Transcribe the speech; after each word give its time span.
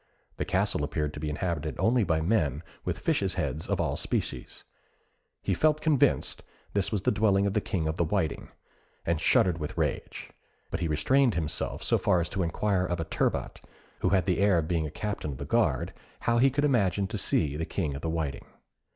The 0.37 0.45
castle 0.45 0.83
appeared 0.83 1.13
to 1.13 1.19
be 1.19 1.29
inhabited 1.29 1.75
only 1.77 2.03
by 2.03 2.21
men 2.21 2.63
with 2.83 2.97
fishes' 2.97 3.35
heads 3.35 3.67
of 3.67 3.79
all 3.79 3.95
species. 3.95 4.63
He 5.43 5.53
felt 5.53 5.79
convinced 5.79 6.41
this 6.73 6.91
was 6.91 7.03
the 7.03 7.11
dwelling 7.11 7.45
of 7.45 7.53
the 7.53 7.61
King 7.61 7.87
of 7.87 7.97
the 7.97 8.03
Whiting, 8.03 8.49
and 9.05 9.21
shuddered 9.21 9.59
with 9.59 9.77
rage; 9.77 10.31
but 10.71 10.79
he 10.79 10.87
restrained 10.87 11.35
himself 11.35 11.83
so 11.83 11.99
far 11.99 12.19
as 12.19 12.29
to 12.29 12.41
inquire 12.41 12.87
of 12.87 12.99
a 12.99 13.05
turbot, 13.05 13.61
who 13.99 14.09
had 14.09 14.25
the 14.25 14.39
air 14.39 14.57
of 14.57 14.67
being 14.67 14.87
a 14.87 14.89
captain 14.89 15.33
of 15.33 15.37
the 15.37 15.45
guard, 15.45 15.93
how 16.21 16.39
he 16.39 16.49
could 16.49 16.67
manage 16.67 17.07
to 17.07 17.17
see 17.19 17.55
the 17.55 17.63
King 17.63 17.93
of 17.93 18.01
the 18.01 18.09
Whiting. 18.09 18.47